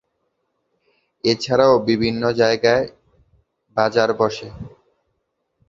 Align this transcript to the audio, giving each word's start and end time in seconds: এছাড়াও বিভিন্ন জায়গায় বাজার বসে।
এছাড়াও 1.23 1.73
বিভিন্ন 1.87 2.23
জায়গায় 2.31 2.85
বাজার 3.77 4.09
বসে। 4.13 4.47